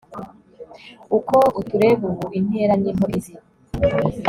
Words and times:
uko 1.17 1.37
utureba 1.59 2.03
ubu 2.11 2.25
intera 2.39 2.73
ni 2.81 2.91
nto, 2.95 3.07
izi 3.17 3.33